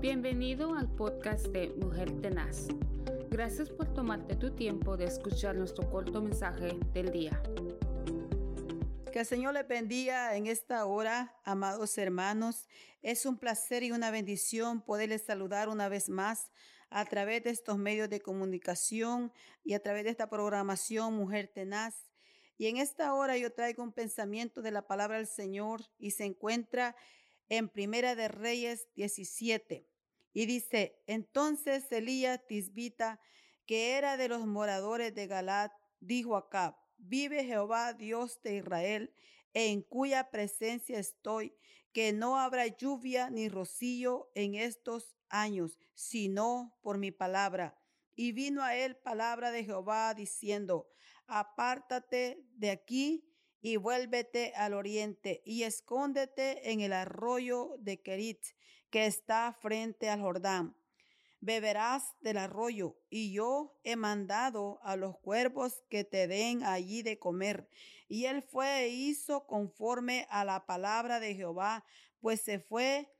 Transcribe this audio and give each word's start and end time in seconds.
Bienvenido 0.00 0.74
al 0.74 0.88
podcast 0.88 1.46
de 1.46 1.68
Mujer 1.80 2.10
Tenaz. 2.20 2.68
Gracias 3.28 3.70
por 3.70 3.92
tomarte 3.92 4.36
tu 4.36 4.54
tiempo 4.54 4.96
de 4.96 5.04
escuchar 5.04 5.56
nuestro 5.56 5.90
corto 5.90 6.20
mensaje 6.20 6.78
del 6.92 7.12
día. 7.12 7.42
Que 9.12 9.20
el 9.20 9.26
Señor 9.26 9.54
le 9.54 9.62
bendiga 9.62 10.36
en 10.36 10.46
esta 10.46 10.84
hora, 10.86 11.36
amados 11.44 11.98
hermanos. 11.98 12.68
Es 13.02 13.26
un 13.26 13.38
placer 13.38 13.82
y 13.82 13.92
una 13.92 14.10
bendición 14.10 14.82
poderles 14.82 15.22
saludar 15.22 15.68
una 15.68 15.88
vez 15.88 16.08
más 16.08 16.50
a 16.90 17.04
través 17.04 17.44
de 17.44 17.50
estos 17.50 17.78
medios 17.78 18.10
de 18.10 18.20
comunicación 18.20 19.32
y 19.64 19.74
a 19.74 19.80
través 19.80 20.04
de 20.04 20.10
esta 20.10 20.28
programación 20.28 21.14
Mujer 21.14 21.48
Tenaz. 21.48 22.10
Y 22.58 22.66
en 22.66 22.76
esta 22.76 23.14
hora 23.14 23.38
yo 23.38 23.52
traigo 23.52 23.82
un 23.82 23.92
pensamiento 23.92 24.60
de 24.60 24.70
la 24.70 24.86
palabra 24.86 25.16
del 25.16 25.26
Señor 25.26 25.80
y 25.98 26.10
se 26.10 26.24
encuentra 26.24 26.94
en 27.50 27.68
Primera 27.68 28.14
de 28.14 28.28
Reyes 28.28 28.88
17. 28.94 29.86
Y 30.32 30.46
dice, 30.46 31.02
entonces 31.06 31.90
Elías 31.92 32.40
Tisbita, 32.46 33.20
que 33.66 33.96
era 33.98 34.16
de 34.16 34.28
los 34.28 34.46
moradores 34.46 35.14
de 35.14 35.26
Galat, 35.26 35.72
dijo 35.98 36.36
a 36.36 36.40
Acab, 36.40 36.76
vive 36.96 37.44
Jehová 37.44 37.92
Dios 37.92 38.40
de 38.42 38.56
Israel, 38.56 39.12
en 39.52 39.82
cuya 39.82 40.30
presencia 40.30 40.98
estoy, 40.98 41.52
que 41.92 42.12
no 42.12 42.38
habrá 42.38 42.68
lluvia 42.68 43.30
ni 43.30 43.48
rocío 43.48 44.30
en 44.34 44.54
estos 44.54 45.16
años, 45.28 45.76
sino 45.94 46.78
por 46.82 46.98
mi 46.98 47.10
palabra. 47.10 47.76
Y 48.14 48.30
vino 48.30 48.62
a 48.62 48.76
él 48.76 48.96
palabra 48.96 49.50
de 49.50 49.64
Jehová 49.64 50.14
diciendo, 50.14 50.88
apártate 51.26 52.44
de 52.52 52.70
aquí 52.70 53.29
y 53.62 53.76
vuélvete 53.76 54.52
al 54.56 54.74
oriente 54.74 55.42
y 55.44 55.64
escóndete 55.64 56.70
en 56.72 56.80
el 56.80 56.92
arroyo 56.92 57.76
de 57.78 58.00
Kerit, 58.00 58.40
que 58.90 59.06
está 59.06 59.52
frente 59.60 60.08
al 60.08 60.20
Jordán. 60.20 60.76
Beberás 61.42 62.14
del 62.20 62.36
arroyo, 62.36 62.98
y 63.08 63.32
yo 63.32 63.78
he 63.82 63.96
mandado 63.96 64.78
a 64.82 64.96
los 64.96 65.18
cuervos 65.18 65.82
que 65.88 66.04
te 66.04 66.26
den 66.26 66.64
allí 66.64 67.02
de 67.02 67.18
comer. 67.18 67.68
Y 68.08 68.26
él 68.26 68.42
fue 68.42 68.84
e 68.84 68.88
hizo 68.88 69.46
conforme 69.46 70.26
a 70.28 70.44
la 70.44 70.66
palabra 70.66 71.18
de 71.18 71.34
Jehová, 71.34 71.84
pues 72.20 72.42
se 72.42 72.58
fue 72.58 73.10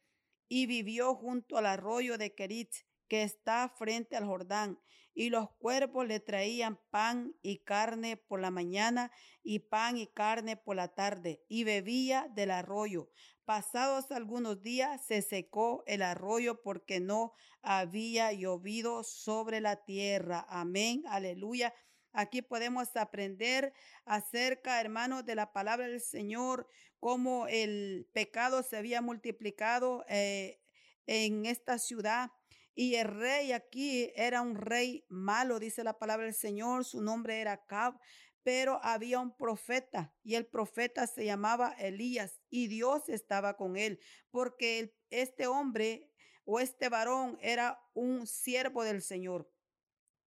y 0.49 0.67
vivió 0.67 1.15
junto 1.15 1.57
al 1.57 1.67
arroyo 1.67 2.19
de 2.19 2.35
Kerit, 2.35 2.71
que 3.09 3.23
está 3.23 3.69
frente 3.69 4.17
al 4.17 4.27
Jordán, 4.27 4.79
y 5.21 5.29
los 5.29 5.51
cuervos 5.59 6.07
le 6.07 6.19
traían 6.19 6.81
pan 6.89 7.35
y 7.43 7.59
carne 7.59 8.17
por 8.17 8.41
la 8.41 8.51
mañana 8.51 9.13
y 9.43 9.59
pan 9.59 9.99
y 9.99 10.07
carne 10.07 10.57
por 10.57 10.77
la 10.77 10.95
tarde, 10.95 11.45
y 11.47 11.65
bebía 11.65 12.29
del 12.35 12.51
arroyo. 12.51 13.11
Pasados 13.45 14.13
algunos 14.13 14.63
días 14.63 15.05
se 15.05 15.21
secó 15.21 15.85
el 15.87 16.01
arroyo 16.01 16.63
porque 16.63 17.01
no 17.01 17.35
había 17.61 18.33
llovido 18.33 19.05
sobre 19.05 19.61
la 19.61 19.85
tierra. 19.85 20.47
Amén, 20.49 21.03
aleluya. 21.07 21.75
Aquí 22.15 22.41
podemos 22.41 22.97
aprender 22.97 23.75
acerca, 24.07 24.81
hermanos, 24.81 25.27
de 25.27 25.35
la 25.35 25.53
palabra 25.53 25.87
del 25.87 26.01
Señor, 26.01 26.67
cómo 26.99 27.47
el 27.47 28.09
pecado 28.15 28.63
se 28.63 28.79
había 28.79 29.03
multiplicado 29.03 30.03
eh, 30.09 30.63
en 31.07 31.45
esta 31.45 31.79
ciudad 31.79 32.31
y 32.75 32.95
el 32.95 33.09
rey 33.09 33.53
aquí 33.53 34.11
era 34.15 34.43
un 34.43 34.55
rey 34.55 35.05
malo, 35.09 35.59
dice 35.59 35.85
la 35.85 35.99
palabra 35.99 36.27
del 36.27 36.35
Señor, 36.35 36.85
su 36.85 37.03
nombre 37.03 37.41
era 37.41 37.65
Cab, 37.67 37.99
pero 38.43 38.81
había 38.83 39.21
un 39.21 39.37
profeta 39.37 40.15
y 40.23 40.35
el 40.35 40.47
profeta 40.47 41.07
se 41.07 41.25
llamaba 41.25 41.75
Elías 41.79 42.41
y 42.49 42.69
Dios 42.69 43.09
estaba 43.09 43.57
con 43.57 43.77
él, 43.77 44.01
porque 44.31 44.95
este 45.11 45.47
hombre 45.47 46.11
o 46.45 46.61
este 46.61 46.89
varón 46.89 47.39
era 47.43 47.81
un 47.95 48.27
siervo 48.27 48.83
del 48.83 49.03
Señor 49.03 49.51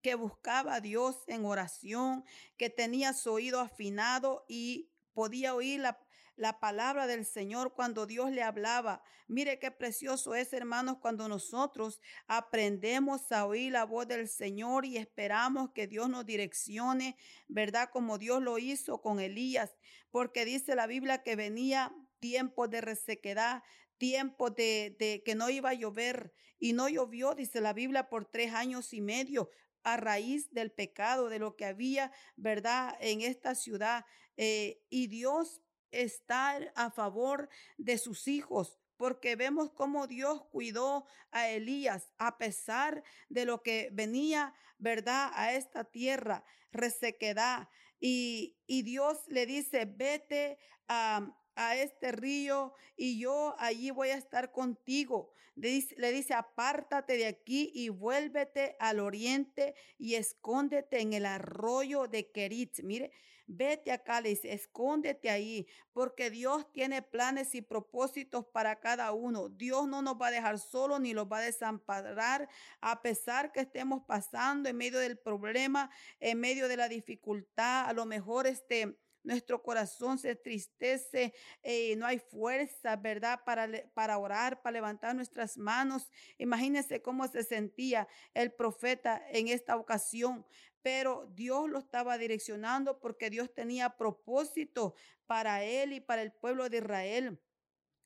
que 0.02 0.16
buscaba 0.16 0.76
a 0.76 0.82
Dios 0.82 1.24
en 1.28 1.46
oración, 1.46 2.26
que 2.58 2.70
tenía 2.70 3.14
su 3.14 3.32
oído 3.32 3.62
afinado 3.62 4.46
y 4.48 4.92
podía 5.14 5.56
oír 5.56 5.80
la, 5.80 5.98
la 6.36 6.60
palabra 6.60 7.08
del 7.08 7.26
Señor 7.26 7.74
cuando 7.74 8.06
Dios 8.06 8.32
le 8.32 8.42
hablaba. 8.42 9.04
Mire 9.28 9.60
qué 9.60 9.72
precioso 9.72 10.36
es, 10.36 10.54
hermanos, 10.54 10.98
cuando 11.00 11.28
nosotros 11.28 12.02
aprendemos 12.28 13.32
a 13.32 13.46
oír 13.46 13.72
la 13.72 13.86
voz 13.86 14.08
del 14.08 14.28
Señor 14.28 14.86
y 14.86 14.98
esperamos 14.98 15.72
que 15.74 15.88
Dios 15.88 16.10
nos 16.10 16.26
direccione, 16.26 17.16
¿verdad? 17.48 17.90
Como 17.92 18.18
Dios 18.18 18.42
lo 18.42 18.58
hizo 18.58 19.02
con 19.02 19.20
Elías, 19.20 19.76
porque 20.12 20.46
dice 20.46 20.76
la 20.76 20.88
Biblia 20.88 21.24
que 21.24 21.36
venía 21.36 21.96
tiempo 22.20 22.68
de 22.68 22.82
resequedad, 22.82 23.64
tiempo 23.98 24.50
de, 24.50 24.96
de, 25.00 25.24
que 25.24 25.36
no 25.36 25.50
iba 25.50 25.70
a 25.70 25.74
llover 25.74 26.34
y 26.60 26.74
no 26.74 26.90
llovió, 26.90 27.36
dice 27.36 27.62
la 27.62 27.74
Biblia, 27.74 28.10
por 28.10 28.26
tres 28.26 28.54
años 28.54 28.94
y 28.94 29.02
medio 29.02 29.50
a 29.84 29.98
raíz 29.98 30.52
del 30.52 30.72
pecado, 30.72 31.30
de 31.30 31.40
lo 31.40 31.56
que 31.56 31.66
había, 31.66 32.12
¿verdad?, 32.36 32.96
en 33.02 33.22
esta 33.22 33.54
ciudad. 33.56 34.06
Eh, 34.38 34.82
y 34.90 35.08
Dios 35.08 35.62
estar 35.94 36.72
a 36.76 36.92
favor 36.92 37.50
de 37.78 37.98
sus 37.98 38.28
hijos, 38.28 38.80
porque 38.98 39.36
vemos 39.36 39.72
cómo 39.72 40.08
Dios 40.08 40.44
cuidó 40.52 41.06
a 41.32 41.50
Elías 41.50 42.12
a 42.18 42.38
pesar 42.38 43.04
de 43.30 43.46
lo 43.46 43.62
que 43.62 43.90
venía, 43.92 44.54
¿verdad?, 44.78 45.32
a 45.34 45.54
esta 45.54 45.84
tierra, 45.84 46.44
resequedad. 46.72 47.70
Y, 48.00 48.58
y 48.68 48.84
Dios 48.84 49.20
le 49.28 49.46
dice, 49.46 49.86
vete 49.86 50.58
a, 50.88 51.36
a 51.56 51.76
este 51.78 52.12
río 52.12 52.74
y 52.96 53.20
yo 53.20 53.56
allí 53.60 53.92
voy 53.92 54.10
a 54.10 54.18
estar 54.18 54.52
contigo. 54.52 55.32
Le 55.56 55.70
dice, 55.70 55.96
le 55.98 56.12
dice, 56.12 56.34
apártate 56.34 57.16
de 57.18 57.28
aquí 57.28 57.72
y 57.74 57.90
vuélvete 57.90 58.76
al 58.80 59.00
oriente 59.00 59.76
y 59.98 60.16
escóndete 60.16 61.00
en 61.02 61.14
el 61.14 61.26
arroyo 61.26 62.08
de 62.08 62.32
Kerit. 62.32 62.80
Mire, 62.82 63.12
Vete 63.46 63.92
acá, 63.92 64.22
le 64.22 64.30
dice, 64.30 64.54
escóndete 64.54 65.30
ahí, 65.30 65.68
porque 65.92 66.30
Dios 66.30 66.72
tiene 66.72 67.02
planes 67.02 67.56
y 67.56 67.62
propósitos 67.62 68.46
para 68.46 68.80
cada 68.80 69.12
uno. 69.12 69.50
Dios 69.50 69.88
no 69.88 70.02
nos 70.02 70.16
va 70.16 70.28
a 70.28 70.32
dejar 70.32 70.60
solo 70.60 70.98
ni 70.98 71.14
los 71.14 71.28
va 71.28 71.40
a 71.40 71.42
desamparar, 71.42 72.48
a 72.80 73.02
pesar 73.02 73.52
que 73.52 73.60
estemos 73.60 74.04
pasando 74.08 74.70
en 74.70 74.78
medio 74.78 75.00
del 75.00 75.18
problema, 75.18 75.90
en 76.20 76.40
medio 76.40 76.68
de 76.68 76.78
la 76.78 76.88
dificultad. 76.88 77.88
A 77.88 77.94
lo 77.94 78.06
mejor 78.06 78.48
este 78.48 78.98
nuestro 79.24 79.62
corazón 79.62 80.18
se 80.18 80.36
tristece, 80.36 81.34
eh, 81.62 81.96
no 81.96 82.06
hay 82.06 82.20
fuerza, 82.20 82.96
¿verdad? 82.96 83.42
Para, 83.46 83.70
para 83.94 84.18
orar, 84.18 84.62
para 84.62 84.74
levantar 84.74 85.16
nuestras 85.16 85.58
manos. 85.58 86.10
Imagínense 86.38 87.02
cómo 87.02 87.28
se 87.28 87.44
sentía 87.44 88.08
el 88.34 88.52
profeta 88.52 89.24
en 89.30 89.48
esta 89.48 89.78
ocasión, 89.78 90.46
pero 90.82 91.28
Dios 91.34 91.70
lo 91.70 91.80
estaba 91.80 92.18
direccionando 92.18 93.00
porque 93.00 93.30
Dios 93.30 93.54
tenía 93.54 93.98
propósito 93.98 94.96
para 95.26 95.64
él 95.64 95.94
y 95.94 96.02
para 96.02 96.22
el 96.22 96.32
pueblo 96.32 96.70
de 96.70 96.78
Israel. 96.78 97.40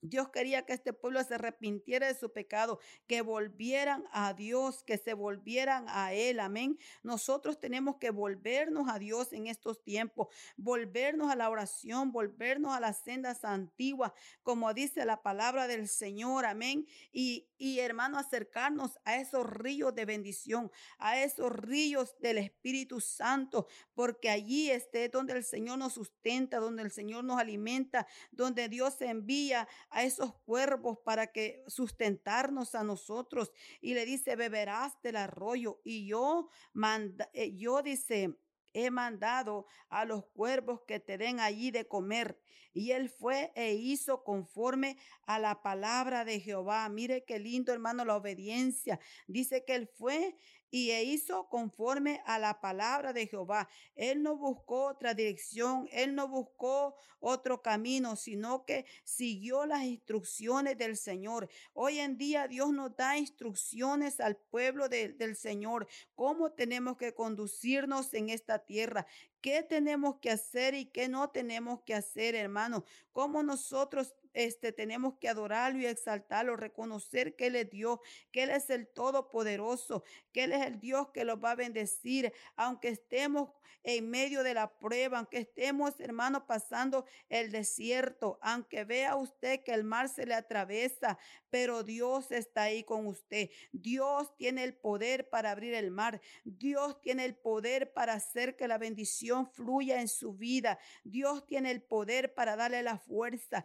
Dios 0.01 0.29
quería 0.29 0.65
que 0.65 0.73
este 0.73 0.93
pueblo 0.93 1.23
se 1.23 1.35
arrepintiera 1.35 2.07
de 2.07 2.15
su 2.15 2.31
pecado, 2.31 2.79
que 3.07 3.21
volvieran 3.21 4.05
a 4.11 4.33
Dios, 4.33 4.83
que 4.83 4.97
se 4.97 5.13
volvieran 5.13 5.85
a 5.89 6.13
Él. 6.13 6.39
Amén. 6.39 6.77
Nosotros 7.03 7.59
tenemos 7.59 7.97
que 7.97 8.11
volvernos 8.11 8.87
a 8.89 8.99
Dios 8.99 9.33
en 9.33 9.47
estos 9.47 9.83
tiempos, 9.83 10.27
volvernos 10.55 11.31
a 11.31 11.35
la 11.35 11.49
oración, 11.49 12.11
volvernos 12.11 12.73
a 12.73 12.79
las 12.79 12.99
sendas 12.99 13.43
antiguas, 13.43 14.11
como 14.43 14.73
dice 14.73 15.05
la 15.05 15.21
palabra 15.21 15.67
del 15.67 15.87
Señor. 15.87 16.45
Amén. 16.45 16.85
Y, 17.11 17.47
y 17.57 17.79
hermano, 17.79 18.19
acercarnos 18.19 18.99
a 19.05 19.17
esos 19.17 19.47
ríos 19.47 19.95
de 19.95 20.05
bendición, 20.05 20.71
a 20.99 21.21
esos 21.21 21.51
ríos 21.51 22.15
del 22.19 22.37
Espíritu 22.37 23.01
Santo, 23.01 23.67
porque 23.93 24.29
allí 24.29 24.69
esté 24.69 25.09
donde 25.09 25.33
el 25.33 25.43
Señor 25.43 25.77
nos 25.77 25.93
sustenta, 25.93 26.59
donde 26.59 26.83
el 26.83 26.91
Señor 26.91 27.23
nos 27.23 27.39
alimenta, 27.39 28.07
donde 28.31 28.69
Dios 28.69 29.01
envía 29.01 29.67
a 29.89 30.03
esos 30.03 30.33
cuervos 30.45 30.99
para 31.03 31.27
que 31.27 31.63
sustentarnos 31.67 32.75
a 32.75 32.83
nosotros. 32.83 33.51
Y 33.81 33.94
le 33.94 34.06
dice, 34.06 34.35
beberás 34.35 35.01
del 35.01 35.15
arroyo. 35.15 35.79
Y 35.83 36.07
yo, 36.07 36.50
manda, 36.73 37.29
eh, 37.33 37.56
yo 37.56 37.81
dice, 37.81 38.38
he 38.73 38.91
mandado 38.91 39.65
a 39.89 40.06
los 40.06 40.25
cuervos 40.27 40.81
que 40.88 41.00
te 41.00 41.17
den 41.17 41.39
allí 41.39 41.71
de 41.71 41.88
comer. 41.88 42.39
Y 42.73 42.91
él 42.91 43.09
fue 43.09 43.51
e 43.56 43.73
hizo 43.73 44.23
conforme 44.23 44.97
a 45.25 45.39
la 45.39 45.63
palabra 45.63 46.25
de 46.25 46.39
Jehová. 46.39 46.88
Mire 46.89 47.23
qué 47.23 47.39
lindo, 47.39 47.73
hermano, 47.73 48.06
la 48.06 48.15
obediencia. 48.15 49.00
Dice 49.25 49.65
que 49.65 49.73
él 49.73 49.88
fue 49.88 50.38
y 50.69 50.91
e 50.91 51.03
hizo 51.03 51.47
conforme 51.49 52.21
a 52.25 52.39
la 52.39 52.59
palabra 52.59 53.13
de 53.13 53.27
Jehová. 53.27 53.69
Él 53.95 54.23
no 54.23 54.37
buscó 54.37 54.87
otra 54.87 55.13
dirección, 55.13 55.87
él 55.91 56.15
no 56.15 56.27
buscó 56.27 56.95
otro 57.19 57.61
camino, 57.61 58.15
sino 58.15 58.65
que 58.65 58.85
siguió 59.03 59.65
las 59.65 59.83
instrucciones 59.83 60.77
del 60.77 60.97
Señor. 60.97 61.49
Hoy 61.73 61.99
en 61.99 62.17
día 62.17 62.47
Dios 62.47 62.71
nos 62.71 62.95
da 62.95 63.17
instrucciones 63.17 64.19
al 64.19 64.37
pueblo 64.37 64.89
del 64.89 65.35
Señor, 65.35 65.87
cómo 66.15 66.51
tenemos 66.51 66.97
que 66.97 67.13
conducirnos 67.13 68.13
en 68.13 68.29
esta 68.29 68.59
tierra, 68.59 69.07
qué 69.41 69.63
tenemos 69.63 70.17
que 70.19 70.31
hacer 70.31 70.73
y 70.73 70.85
qué 70.85 71.07
no 71.07 71.29
tenemos 71.29 71.81
que 71.83 71.93
hacer, 71.93 72.35
hermano, 72.35 72.83
cómo 73.11 73.43
nosotros 73.43 74.13
este, 74.38 74.72
tenemos 74.72 75.16
que 75.18 75.30
adorarlo 75.30 75.80
y 75.80 75.88
exaltarlo, 75.88 76.56
reconocer 76.56 77.36
que 77.36 77.48
Él 77.48 77.56
es 77.56 77.72
Dios, 77.72 78.00
que 78.31 78.44
Él 78.44 78.51
es 78.51 78.69
el 78.69 78.88
Todopoderoso, 78.88 80.04
que 80.31 80.44
Él 80.44 80.51
es 80.51 80.63
el 80.63 80.80
Dios 80.80 81.10
que 81.10 81.25
los 81.25 81.44
va 81.44 81.51
a 81.51 81.56
bendecir, 81.56 82.31
aunque 82.56 82.89
estemos 82.89 83.50
en 83.84 84.10
medio 84.10 84.44
de 84.44 84.54
la 84.54 84.78
prueba, 84.78 85.18
aunque 85.18 85.39
estemos, 85.39 86.00
hermano, 86.00 86.45
pasando 86.45 87.06
el 87.30 87.51
desierto, 87.51 88.38
aunque 88.42 88.84
vea 88.84 89.16
usted 89.16 89.63
que 89.63 89.74
el 89.74 89.84
mar 89.84 90.10
se 90.10 90.25
le 90.25 90.36
atraviesa, 90.36 91.18
pero 91.50 91.84
Dios 91.84 92.31
está 92.31 92.63
ahí 92.63 92.84
con 92.84 93.07
usted. 93.07 93.50
Dios 93.72 94.36
tiene 94.36 94.66
el 94.66 94.74
poder 94.74 95.30
para 95.30 95.51
abrir 95.51 95.74
el 95.74 95.92
mar. 95.92 96.19
Dios 96.44 97.00
tiene 97.01 97.24
el 97.25 97.36
poder 97.36 97.94
para 97.94 98.13
hacer 98.13 98.57
que 98.57 98.68
la 98.68 98.78
bendición 98.78 99.48
fluya 99.48 100.01
en 100.01 100.10
su 100.10 100.34
vida. 100.34 100.78
Dios 101.04 101.45
tiene 101.48 101.72
el 101.72 101.81
poder 101.81 102.34
para 102.34 102.56
darle 102.56 102.84
la 102.84 102.98
fuerza. 102.98 103.63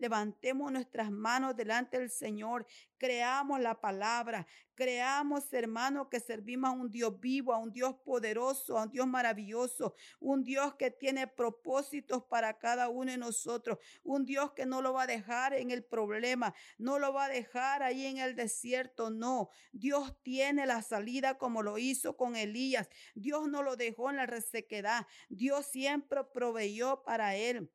Levantemos 0.00 0.72
nuestras 0.72 1.10
manos 1.10 1.56
delante 1.56 1.98
del 1.98 2.10
Señor 2.10 2.66
creamos 3.02 3.58
la 3.58 3.80
palabra, 3.80 4.46
creamos, 4.76 5.52
hermano, 5.52 6.08
que 6.08 6.20
servimos 6.20 6.70
a 6.70 6.72
un 6.72 6.88
Dios 6.88 7.18
vivo, 7.18 7.52
a 7.52 7.58
un 7.58 7.72
Dios 7.72 7.96
poderoso, 8.04 8.78
a 8.78 8.84
un 8.84 8.92
Dios 8.92 9.08
maravilloso, 9.08 9.96
un 10.20 10.44
Dios 10.44 10.76
que 10.76 10.92
tiene 10.92 11.26
propósitos 11.26 12.22
para 12.22 12.60
cada 12.60 12.88
uno 12.88 13.10
de 13.10 13.18
nosotros, 13.18 13.78
un 14.04 14.24
Dios 14.24 14.52
que 14.52 14.66
no 14.66 14.82
lo 14.82 14.92
va 14.92 15.02
a 15.02 15.06
dejar 15.08 15.52
en 15.52 15.72
el 15.72 15.82
problema, 15.82 16.54
no 16.78 17.00
lo 17.00 17.12
va 17.12 17.24
a 17.24 17.28
dejar 17.28 17.82
ahí 17.82 18.06
en 18.06 18.18
el 18.18 18.36
desierto, 18.36 19.10
no. 19.10 19.50
Dios 19.72 20.14
tiene 20.22 20.64
la 20.64 20.80
salida 20.80 21.38
como 21.38 21.64
lo 21.64 21.78
hizo 21.78 22.16
con 22.16 22.36
Elías. 22.36 22.88
Dios 23.16 23.48
no 23.48 23.64
lo 23.64 23.74
dejó 23.74 24.10
en 24.10 24.16
la 24.18 24.26
resequedad. 24.26 25.08
Dios 25.28 25.66
siempre 25.66 26.20
proveyó 26.32 27.02
para 27.02 27.34
él. 27.34 27.68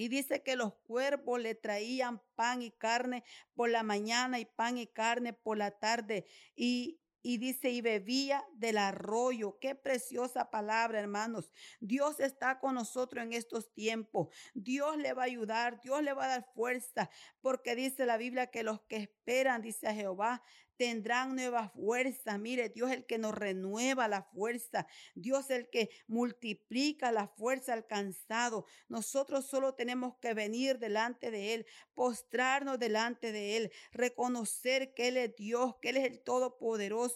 Y 0.00 0.08
dice 0.08 0.42
que 0.42 0.56
los 0.56 0.72
cuervos 0.76 1.38
le 1.42 1.54
traían 1.54 2.22
pan 2.34 2.62
y 2.62 2.70
carne 2.70 3.22
por 3.52 3.68
la 3.68 3.82
mañana 3.82 4.40
y 4.40 4.46
pan 4.46 4.78
y 4.78 4.86
carne 4.86 5.34
por 5.34 5.58
la 5.58 5.72
tarde. 5.72 6.24
Y, 6.56 6.99
y 7.22 7.38
dice, 7.38 7.70
y 7.70 7.80
bebía 7.80 8.44
del 8.54 8.78
arroyo. 8.78 9.58
Qué 9.60 9.74
preciosa 9.74 10.50
palabra, 10.50 11.00
hermanos. 11.00 11.50
Dios 11.80 12.20
está 12.20 12.58
con 12.58 12.74
nosotros 12.74 13.24
en 13.24 13.32
estos 13.32 13.72
tiempos. 13.72 14.28
Dios 14.54 14.96
le 14.96 15.12
va 15.12 15.22
a 15.22 15.26
ayudar, 15.26 15.80
Dios 15.80 16.02
le 16.02 16.12
va 16.12 16.24
a 16.24 16.28
dar 16.28 16.46
fuerza, 16.54 17.10
porque 17.40 17.74
dice 17.74 18.06
la 18.06 18.16
Biblia 18.16 18.48
que 18.48 18.62
los 18.62 18.80
que 18.82 18.96
esperan, 18.96 19.62
dice 19.62 19.88
a 19.88 19.94
Jehová, 19.94 20.42
tendrán 20.80 21.36
nueva 21.36 21.68
fuerza. 21.68 22.38
Mire, 22.38 22.70
Dios 22.70 22.90
el 22.90 23.04
que 23.04 23.18
nos 23.18 23.34
renueva 23.34 24.08
la 24.08 24.22
fuerza. 24.22 24.86
Dios 25.14 25.50
el 25.50 25.68
que 25.68 25.90
multiplica 26.06 27.12
la 27.12 27.28
fuerza 27.28 27.74
alcanzado. 27.74 28.64
Nosotros 28.88 29.44
solo 29.44 29.74
tenemos 29.74 30.16
que 30.22 30.32
venir 30.32 30.78
delante 30.78 31.30
de 31.30 31.52
Él, 31.52 31.66
postrarnos 31.92 32.78
delante 32.78 33.30
de 33.30 33.58
Él, 33.58 33.72
reconocer 33.92 34.94
que 34.94 35.08
Él 35.08 35.18
es 35.18 35.36
Dios, 35.36 35.74
que 35.82 35.90
Él 35.90 35.98
es 35.98 36.10
el 36.10 36.22
Todopoderoso, 36.22 37.09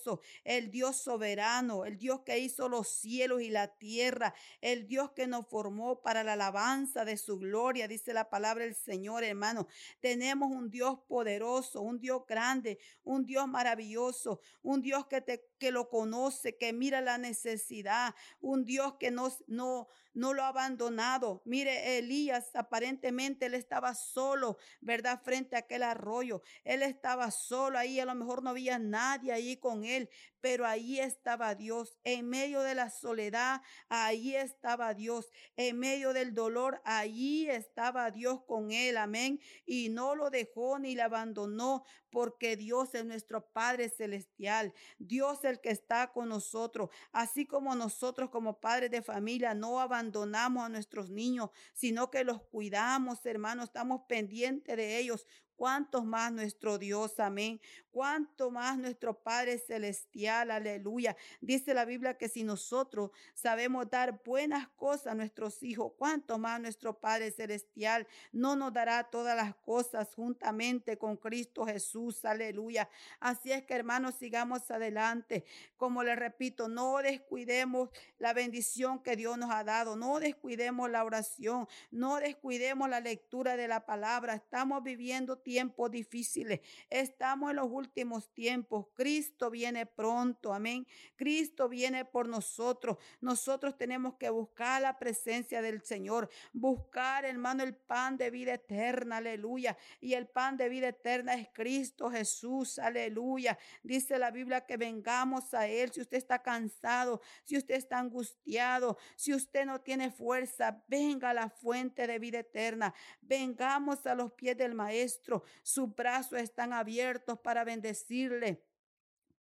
el 0.45 0.71
Dios 0.71 0.97
soberano, 0.97 1.85
el 1.85 1.99
Dios 1.99 2.21
que 2.21 2.39
hizo 2.39 2.69
los 2.69 2.89
cielos 2.89 3.43
y 3.43 3.51
la 3.51 3.69
tierra, 3.69 4.35
el 4.61 4.87
Dios 4.87 5.13
que 5.13 5.27
nos 5.27 5.47
formó 5.47 6.03
para 6.03 6.25
la 6.25 6.35
alabanza 6.35 7.05
de 7.05 7.17
su 7.17 7.39
gloria, 7.39 7.89
dice 7.89 8.13
la 8.13 8.31
palabra 8.31 8.65
del 8.65 8.75
Señor, 8.75 9.25
hermano. 9.25 9.67
Tenemos 10.01 10.51
un 10.51 10.71
Dios 10.71 10.99
poderoso, 11.09 11.81
un 11.81 12.01
Dios 12.01 12.23
grande, 12.27 12.79
un 13.03 13.25
Dios 13.27 13.47
maravilloso, 13.49 14.41
un 14.63 14.83
Dios 14.83 15.07
que 15.07 15.21
te 15.21 15.45
que 15.65 15.71
lo 15.71 15.89
conoce, 15.89 16.59
que 16.59 16.75
mira 16.75 17.01
la 17.01 17.17
necesidad, 17.17 18.15
un 18.43 18.67
Dios 18.67 18.97
que 19.01 19.11
no, 19.11 19.33
no, 19.47 19.89
no 20.13 20.35
lo 20.35 20.43
ha 20.43 20.49
abandonado. 20.49 21.41
Mire, 21.47 21.97
Elías 21.97 22.55
aparentemente 22.55 23.47
él 23.47 23.55
estaba 23.55 23.95
solo, 23.95 24.59
¿verdad? 24.83 25.23
Frente 25.23 25.57
a 25.57 25.61
aquel 25.61 25.83
arroyo. 25.83 26.43
Él 26.65 26.83
estaba 26.83 27.31
solo 27.31 27.79
ahí, 27.79 27.99
a 27.99 28.05
lo 28.05 28.15
mejor 28.15 28.43
no 28.43 28.51
había 28.51 28.79
nadie 28.79 29.33
ahí 29.33 29.57
con 29.57 29.84
él, 29.85 30.11
pero 30.41 30.67
ahí 30.67 31.01
estaba 31.01 31.55
Dios. 31.55 31.97
En 32.05 32.29
medio 32.29 32.61
de 32.61 32.75
la 32.75 32.91
soledad, 32.91 33.63
ahí 33.89 34.37
estaba 34.37 34.93
Dios. 34.95 35.31
En 35.57 35.79
medio 35.79 36.13
del 36.13 36.35
dolor, 36.35 36.83
ahí 36.85 37.49
estaba 37.49 38.11
Dios 38.11 38.43
con 38.47 38.71
él. 38.71 38.97
Amén. 38.97 39.41
Y 39.65 39.89
no 39.89 40.15
lo 40.15 40.31
dejó 40.31 40.79
ni 40.79 40.95
le 40.95 41.03
abandonó, 41.03 41.85
porque 42.11 42.57
Dios 42.57 42.95
es 42.95 43.05
nuestro 43.05 43.49
Padre 43.51 43.89
celestial. 43.89 44.73
Dios 44.99 45.45
el 45.45 45.61
que 45.61 45.71
está 45.71 46.13
con 46.13 46.29
nosotros. 46.29 46.91
Así 47.11 47.47
como 47.47 47.75
nosotros 47.75 48.31
como 48.31 48.61
padres 48.61 48.91
de 48.91 49.03
familia 49.03 49.55
no 49.55 49.81
abandonamos 49.81 50.65
a 50.65 50.69
nuestros 50.69 51.11
niños, 51.11 51.51
sino 51.73 52.11
que 52.11 52.25
los 52.25 52.43
cuidamos, 52.43 53.25
hermanos, 53.27 53.67
estamos 53.67 54.03
pendientes 54.09 54.77
de 54.77 54.99
ellos. 54.99 55.27
Cuánto 55.57 56.03
más 56.05 56.33
nuestro 56.33 56.79
Dios, 56.79 57.19
amén. 57.21 57.61
Cuánto 57.91 58.51
más 58.51 58.77
nuestro 58.77 59.15
Padre 59.15 59.57
Celestial, 59.57 60.51
aleluya. 60.51 61.17
Dice 61.41 61.75
la 61.75 61.85
Biblia 61.85 62.19
que 62.19 62.29
si 62.29 62.43
nosotros 62.43 63.13
sabemos 63.35 63.89
dar 63.89 64.21
buenas 64.25 64.67
cosas 64.71 65.09
a 65.09 65.15
nuestros 65.15 65.63
hijos, 65.63 65.93
cuánto 65.97 66.37
más 66.37 66.61
nuestro 66.61 66.99
Padre 66.99 67.31
Celestial 67.31 68.09
no 68.33 68.57
nos 68.57 68.73
dará 68.73 69.05
todas 69.05 69.37
las 69.37 69.55
cosas 69.55 70.13
juntamente 70.13 70.99
con 70.99 71.17
Cristo 71.17 71.67
Jesús, 71.67 72.25
aleluya. 72.25 72.89
Así 73.21 73.53
es 73.53 73.63
que 73.63 73.75
hermanos, 73.75 74.17
sigamos 74.17 74.69
adelante. 74.73 75.45
Como 75.77 76.03
le 76.03 76.17
repito, 76.17 76.69
no 76.69 76.99
descuidemos 76.99 77.91
la 78.19 78.33
bendición 78.33 79.03
que 79.05 79.15
Dios 79.15 79.39
nos 79.39 79.53
ha 79.53 79.63
dado, 79.63 79.95
no 79.95 80.19
descuidemos 80.19 80.91
la 80.91 81.05
oración, 81.05 81.69
no 81.93 82.17
descuidemos 82.17 82.89
la 82.89 82.99
lectura 82.99 83.57
de 83.57 83.69
la 83.69 83.87
palabra. 83.87 84.35
Estamos 84.35 84.83
viviendo 84.83 85.39
tiempos 85.45 85.93
difíciles. 85.93 86.61
Estamos 86.91 87.51
en 87.51 87.57
los 87.57 87.71
últimos 87.71 88.33
tiempos. 88.33 88.87
Cristo 88.95 89.51
viene 89.51 89.87
pronto. 89.87 90.53
Amén. 90.53 90.87
Cristo 91.15 91.69
viene 91.69 92.05
por 92.05 92.29
nosotros. 92.29 92.97
Nosotros 93.21 93.77
tenemos 93.77 94.15
que 94.15 94.31
buscar 94.31 94.83
la 94.83 94.99
presencia 94.99 95.63
del 95.63 95.83
Señor. 95.83 96.29
Buscar, 96.53 97.25
hermano, 97.25 97.63
el 97.63 97.77
pan 97.77 98.17
de 98.17 98.31
vida 98.31 98.55
eterna. 98.55 99.19
Aleluya. 99.19 99.77
Y 100.01 100.15
el 100.15 100.27
pan 100.27 100.57
de 100.57 100.69
vida 100.69 100.89
eterna 100.89 101.35
es 101.35 101.49
Cristo 101.53 102.11
Jesús. 102.11 102.79
Aleluya. 102.79 103.57
Dice 103.83 104.19
la 104.19 104.31
Biblia 104.31 104.67
que 104.67 104.77
vengamos 104.77 105.55
a 105.55 105.69
Él. 105.69 105.93
Si 105.93 106.01
usted 106.01 106.17
está 106.17 106.41
cansado, 106.41 107.21
si 107.45 107.57
usted 107.57 107.75
está 107.75 107.99
angustiado, 107.99 108.97
si 109.15 109.35
usted 109.35 109.67
no 109.67 109.81
tiene 109.83 110.11
fuerza, 110.11 110.83
venga 110.89 111.31
a 111.31 111.35
la 111.35 111.51
fuente 111.51 112.07
de 112.07 112.19
vida 112.19 112.39
eterna. 112.41 112.95
Vengamos 113.21 114.07
a 114.07 114.15
los 114.15 114.33
pies 114.33 114.57
del 114.57 114.75
Maestro 114.75 115.34
sus 115.63 115.95
brazos 115.95 116.39
están 116.41 116.73
abiertos 116.73 117.39
para 117.39 117.65
bendecirle 117.65 118.63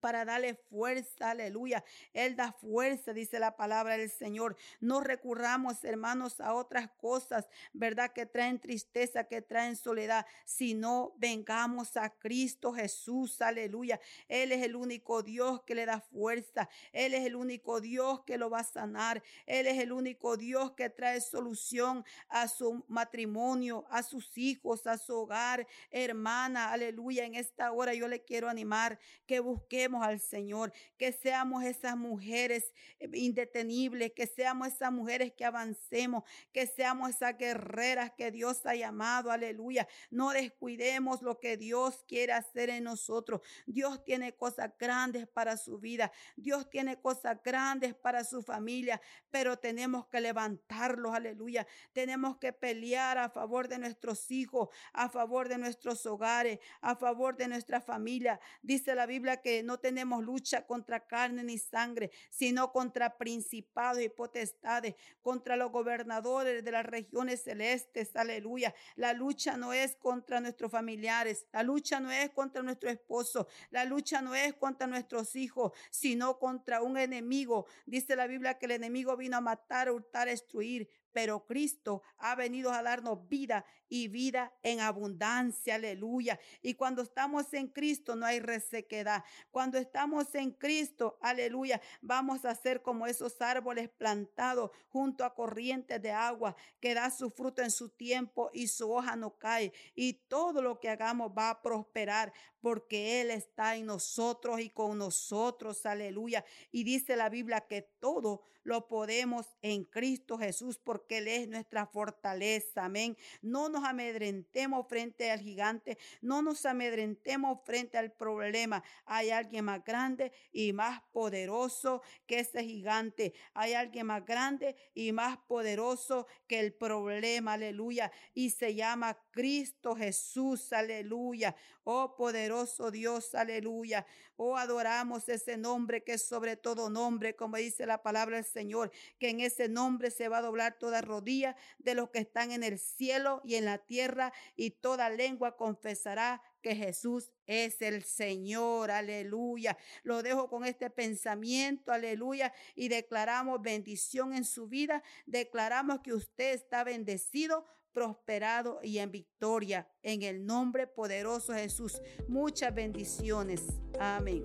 para 0.04 0.26
darle 0.26 0.54
fuerza, 0.54 1.30
aleluya. 1.30 1.82
Él 2.12 2.36
da 2.36 2.52
fuerza, 2.52 3.14
dice 3.14 3.38
la 3.38 3.56
palabra 3.56 3.96
del 3.96 4.10
Señor. 4.10 4.54
No 4.78 5.00
recurramos, 5.00 5.82
hermanos, 5.82 6.42
a 6.42 6.52
otras 6.52 6.90
cosas, 6.98 7.48
¿verdad? 7.72 8.12
Que 8.12 8.26
traen 8.26 8.60
tristeza, 8.60 9.24
que 9.24 9.40
traen 9.40 9.76
soledad, 9.76 10.26
sino 10.44 11.14
vengamos 11.16 11.96
a 11.96 12.10
Cristo 12.10 12.74
Jesús, 12.74 13.40
aleluya. 13.40 13.98
Él 14.28 14.52
es 14.52 14.62
el 14.62 14.76
único 14.76 15.22
Dios 15.22 15.62
que 15.62 15.74
le 15.74 15.86
da 15.86 16.00
fuerza. 16.02 16.68
Él 16.92 17.14
es 17.14 17.24
el 17.24 17.34
único 17.34 17.80
Dios 17.80 18.24
que 18.24 18.36
lo 18.36 18.50
va 18.50 18.58
a 18.58 18.64
sanar. 18.64 19.22
Él 19.46 19.66
es 19.66 19.78
el 19.78 19.90
único 19.90 20.36
Dios 20.36 20.72
que 20.72 20.90
trae 20.90 21.22
solución 21.22 22.04
a 22.28 22.46
su 22.48 22.84
matrimonio, 22.88 23.86
a 23.88 24.02
sus 24.02 24.36
hijos, 24.36 24.86
a 24.86 24.98
su 24.98 25.14
hogar. 25.14 25.66
Hermana, 25.90 26.72
aleluya. 26.72 27.24
En 27.24 27.36
esta 27.36 27.72
hora 27.72 27.94
yo 27.94 28.06
le 28.06 28.22
quiero 28.22 28.50
animar 28.50 28.98
que 29.26 29.40
busquemos 29.40 29.93
al 30.02 30.20
Señor, 30.20 30.72
que 30.96 31.12
seamos 31.12 31.64
esas 31.64 31.96
mujeres 31.96 32.72
eh, 32.98 33.08
indetenibles, 33.12 34.12
que 34.12 34.26
seamos 34.26 34.68
esas 34.68 34.92
mujeres 34.92 35.32
que 35.32 35.44
avancemos, 35.44 36.24
que 36.52 36.66
seamos 36.66 37.10
esas 37.10 37.36
guerreras 37.36 38.12
que 38.16 38.30
Dios 38.30 38.64
ha 38.66 38.74
llamado, 38.74 39.30
aleluya. 39.30 39.86
No 40.10 40.30
descuidemos 40.30 41.22
lo 41.22 41.38
que 41.38 41.56
Dios 41.56 42.04
quiere 42.08 42.32
hacer 42.32 42.70
en 42.70 42.84
nosotros. 42.84 43.40
Dios 43.66 44.02
tiene 44.04 44.34
cosas 44.34 44.70
grandes 44.78 45.26
para 45.28 45.56
su 45.56 45.78
vida, 45.78 46.10
Dios 46.36 46.68
tiene 46.70 47.00
cosas 47.00 47.38
grandes 47.44 47.94
para 47.94 48.24
su 48.24 48.42
familia, 48.42 49.00
pero 49.30 49.58
tenemos 49.58 50.06
que 50.06 50.20
levantarlos, 50.20 51.14
aleluya. 51.14 51.66
Tenemos 51.92 52.38
que 52.38 52.52
pelear 52.52 53.18
a 53.18 53.28
favor 53.28 53.68
de 53.68 53.78
nuestros 53.78 54.30
hijos, 54.30 54.68
a 54.92 55.08
favor 55.08 55.48
de 55.48 55.58
nuestros 55.58 56.06
hogares, 56.06 56.58
a 56.80 56.96
favor 56.96 57.36
de 57.36 57.48
nuestra 57.48 57.80
familia. 57.80 58.40
Dice 58.62 58.94
la 58.94 59.06
Biblia 59.06 59.40
que 59.40 59.62
no 59.62 59.78
tenemos 59.84 60.24
lucha 60.24 60.66
contra 60.66 60.98
carne 60.98 61.44
ni 61.44 61.58
sangre, 61.58 62.10
sino 62.30 62.72
contra 62.72 63.18
principados 63.18 64.02
y 64.02 64.08
potestades, 64.08 64.94
contra 65.20 65.56
los 65.56 65.70
gobernadores 65.70 66.64
de 66.64 66.72
las 66.72 66.86
regiones 66.86 67.42
celestes. 67.42 68.16
Aleluya. 68.16 68.74
La 68.96 69.12
lucha 69.12 69.58
no 69.58 69.74
es 69.74 69.94
contra 69.96 70.40
nuestros 70.40 70.70
familiares, 70.70 71.44
la 71.52 71.62
lucha 71.62 72.00
no 72.00 72.10
es 72.10 72.30
contra 72.30 72.62
nuestro 72.62 72.88
esposo, 72.88 73.46
la 73.68 73.84
lucha 73.84 74.22
no 74.22 74.34
es 74.34 74.54
contra 74.54 74.86
nuestros 74.86 75.36
hijos, 75.36 75.72
sino 75.90 76.38
contra 76.38 76.80
un 76.80 76.96
enemigo. 76.96 77.66
Dice 77.84 78.16
la 78.16 78.26
Biblia 78.26 78.58
que 78.58 78.64
el 78.64 78.72
enemigo 78.72 79.14
vino 79.18 79.36
a 79.36 79.42
matar, 79.42 79.90
hurtar, 79.90 80.28
destruir, 80.28 80.88
pero 81.14 81.46
Cristo 81.46 82.02
ha 82.18 82.34
venido 82.34 82.72
a 82.72 82.82
darnos 82.82 83.28
vida 83.28 83.64
y 83.88 84.08
vida 84.08 84.52
en 84.64 84.80
abundancia, 84.80 85.76
aleluya. 85.76 86.40
Y 86.60 86.74
cuando 86.74 87.02
estamos 87.02 87.54
en 87.54 87.68
Cristo 87.68 88.16
no 88.16 88.26
hay 88.26 88.40
resequedad. 88.40 89.22
Cuando 89.52 89.78
estamos 89.78 90.34
en 90.34 90.50
Cristo, 90.50 91.16
aleluya, 91.20 91.80
vamos 92.02 92.44
a 92.44 92.56
ser 92.56 92.82
como 92.82 93.06
esos 93.06 93.40
árboles 93.40 93.88
plantados 93.88 94.72
junto 94.88 95.24
a 95.24 95.34
corrientes 95.34 96.02
de 96.02 96.10
agua 96.10 96.56
que 96.80 96.94
da 96.94 97.08
su 97.10 97.30
fruto 97.30 97.62
en 97.62 97.70
su 97.70 97.90
tiempo 97.90 98.50
y 98.52 98.66
su 98.66 98.90
hoja 98.90 99.14
no 99.14 99.38
cae. 99.38 99.72
Y 99.94 100.14
todo 100.26 100.60
lo 100.60 100.80
que 100.80 100.88
hagamos 100.88 101.30
va 101.30 101.50
a 101.50 101.62
prosperar 101.62 102.32
porque 102.60 103.20
Él 103.20 103.30
está 103.30 103.76
en 103.76 103.86
nosotros 103.86 104.58
y 104.58 104.70
con 104.70 104.98
nosotros, 104.98 105.86
aleluya. 105.86 106.44
Y 106.72 106.82
dice 106.82 107.14
la 107.14 107.28
Biblia 107.28 107.60
que 107.60 107.82
todo 107.82 108.42
lo 108.64 108.88
podemos 108.88 109.46
en 109.60 109.84
Cristo 109.84 110.38
Jesús 110.38 110.78
porque 110.78 111.03
Él 111.08 111.28
es 111.28 111.48
nuestra 111.48 111.86
fortaleza, 111.86 112.84
amén. 112.84 113.16
No 113.42 113.68
nos 113.68 113.84
amedrentemos 113.84 114.86
frente 114.88 115.30
al 115.30 115.40
gigante, 115.40 115.98
no 116.20 116.42
nos 116.42 116.64
amedrentemos 116.66 117.60
frente 117.64 117.98
al 117.98 118.12
problema. 118.12 118.82
Hay 119.04 119.30
alguien 119.30 119.64
más 119.66 119.84
grande 119.84 120.32
y 120.52 120.72
más 120.72 121.02
poderoso 121.12 122.02
que 122.26 122.40
ese 122.40 122.64
gigante. 122.64 123.34
Hay 123.54 123.74
alguien 123.74 124.06
más 124.06 124.24
grande 124.24 124.76
y 124.94 125.12
más 125.12 125.38
poderoso 125.38 126.26
que 126.46 126.60
el 126.60 126.72
problema, 126.72 127.54
aleluya. 127.54 128.10
Y 128.34 128.50
se 128.50 128.74
llama 128.74 129.18
Cristo 129.30 129.94
Jesús, 129.94 130.72
aleluya. 130.72 131.54
Oh 131.84 132.16
poderoso 132.16 132.90
Dios, 132.90 133.34
aleluya. 133.34 134.06
Oh 134.36 134.56
adoramos 134.56 135.28
ese 135.28 135.56
nombre 135.56 136.02
que 136.02 136.14
es 136.14 136.26
sobre 136.26 136.56
todo 136.56 136.90
nombre, 136.90 137.36
como 137.36 137.56
dice 137.56 137.86
la 137.86 138.02
palabra 138.02 138.36
del 138.36 138.44
Señor, 138.44 138.90
que 139.18 139.28
en 139.28 139.40
ese 139.40 139.68
nombre 139.68 140.10
se 140.10 140.28
va 140.28 140.38
a 140.38 140.42
doblar 140.42 140.78
toda 140.78 140.93
rodilla 141.00 141.56
de 141.78 141.94
los 141.94 142.10
que 142.10 142.20
están 142.20 142.52
en 142.52 142.62
el 142.62 142.78
cielo 142.78 143.40
y 143.44 143.56
en 143.56 143.64
la 143.64 143.78
tierra 143.78 144.32
y 144.56 144.70
toda 144.70 145.10
lengua 145.10 145.56
confesará 145.56 146.42
que 146.62 146.74
Jesús 146.74 147.30
es 147.46 147.82
el 147.82 148.02
Señor, 148.02 148.90
aleluya. 148.90 149.76
Lo 150.02 150.22
dejo 150.22 150.48
con 150.48 150.64
este 150.64 150.88
pensamiento, 150.88 151.92
aleluya, 151.92 152.52
y 152.74 152.88
declaramos 152.88 153.60
bendición 153.60 154.34
en 154.34 154.44
su 154.44 154.66
vida, 154.66 155.02
declaramos 155.26 156.00
que 156.00 156.14
usted 156.14 156.54
está 156.54 156.82
bendecido 156.84 157.66
prosperado 157.94 158.80
y 158.82 158.98
en 158.98 159.10
victoria. 159.10 159.88
En 160.02 160.22
el 160.22 160.44
nombre 160.44 160.86
poderoso 160.86 161.52
de 161.52 161.62
Jesús. 161.62 162.02
Muchas 162.28 162.74
bendiciones. 162.74 163.62
Amén. 163.98 164.42